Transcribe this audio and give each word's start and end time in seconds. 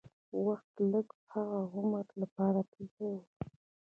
وخت 0.45 0.73
لږ 0.91 1.07
و، 1.15 1.19
هغه 1.33 1.61
عمرې 1.75 2.13
لپاره 2.21 2.59
تللی 2.71 3.05
و. 3.13 3.17